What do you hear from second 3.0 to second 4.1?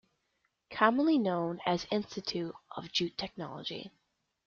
Technology.